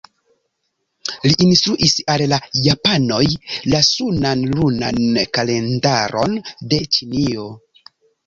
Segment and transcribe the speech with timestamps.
[1.25, 3.27] Li instruis al la japanoj
[3.73, 6.35] la sunan-lunan kalendaron
[6.73, 7.47] de Ĉinio.